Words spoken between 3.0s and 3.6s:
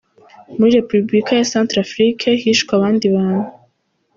bantu.